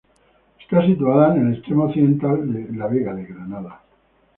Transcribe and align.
Está 0.59 0.83
situada 0.83 1.35
en 1.35 1.45
el 1.49 1.53
extremo 1.53 1.83
occidental 1.83 2.51
de 2.51 2.75
la 2.75 2.87
Vega 2.87 3.13
de 3.13 3.23
Granada. 3.25 3.81